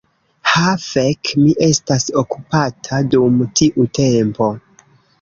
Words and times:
Ha 0.51 0.63
fek' 0.85 1.33
mi 1.41 1.53
estas 1.67 2.07
okupata 2.23 3.03
dum 3.15 3.39
tiu 3.61 3.91
tempo 4.03 4.53